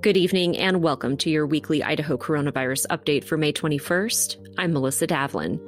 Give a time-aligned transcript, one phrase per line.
[0.00, 4.54] Good evening and welcome to your weekly Idaho coronavirus update for May 21st.
[4.56, 5.58] I'm Melissa Davlin.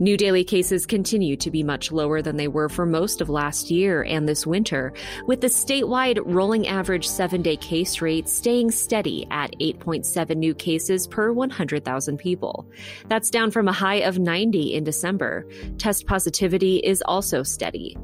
[0.00, 3.70] New daily cases continue to be much lower than they were for most of last
[3.70, 4.92] year and this winter,
[5.26, 11.06] with the statewide rolling average seven day case rate staying steady at 8.7 new cases
[11.06, 12.68] per 100,000 people.
[13.06, 15.46] That's down from a high of 90 in December.
[15.78, 17.96] Test positivity is also steady.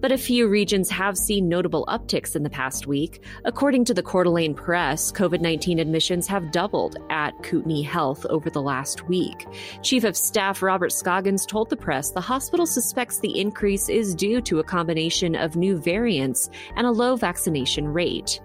[0.00, 3.22] But a few regions have seen notable upticks in the past week.
[3.44, 8.48] According to the Coeur d'Alene Press, COVID 19 admissions have doubled at Kootenai Health over
[8.48, 9.46] the last week.
[9.82, 14.40] Chief of Staff Robert Scoggins told the press the hospital suspects the increase is due
[14.40, 18.40] to a combination of new variants and a low vaccination rate.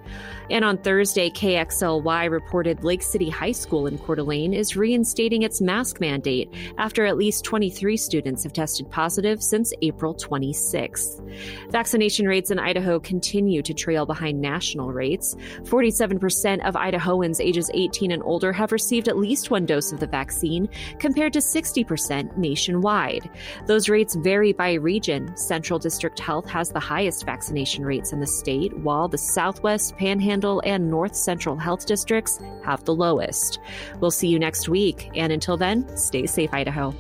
[0.49, 5.62] And on Thursday, KXLY reported Lake City High School in Coeur d'Alene is reinstating its
[5.62, 11.21] mask mandate after at least 23 students have tested positive since April 26th.
[11.70, 15.35] Vaccination rates in Idaho continue to trail behind national rates.
[15.63, 20.07] 47% of Idahoans ages 18 and older have received at least one dose of the
[20.07, 23.29] vaccine, compared to 60% nationwide.
[23.68, 25.35] Those rates vary by region.
[25.35, 30.62] Central District Health has the highest vaccination rates in the state, while the Southwest, Panhandle,
[30.65, 33.59] and North Central Health Districts have the lowest.
[33.99, 36.93] We'll see you next week, and until then, stay safe, Idaho.